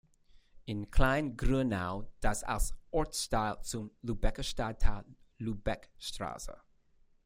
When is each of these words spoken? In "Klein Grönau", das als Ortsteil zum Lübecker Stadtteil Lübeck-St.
In 0.65 0.87
"Klein 0.89 1.37
Grönau", 1.37 2.07
das 2.21 2.43
als 2.43 2.73
Ortsteil 2.89 3.61
zum 3.61 3.91
Lübecker 4.01 4.41
Stadtteil 4.41 5.05
Lübeck-St. 5.37 6.57